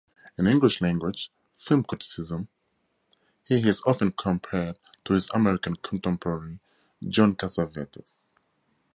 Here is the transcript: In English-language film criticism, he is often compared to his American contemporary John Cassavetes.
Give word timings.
In 0.35 0.47
English-language 0.47 1.31
film 1.57 1.83
criticism, 1.83 2.47
he 3.43 3.57
is 3.69 3.83
often 3.85 4.11
compared 4.11 4.79
to 5.05 5.13
his 5.13 5.29
American 5.29 5.75
contemporary 5.75 6.57
John 7.07 7.35
Cassavetes. 7.35 8.31